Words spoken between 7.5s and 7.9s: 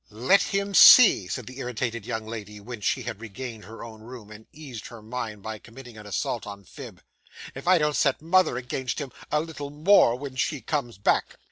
'if I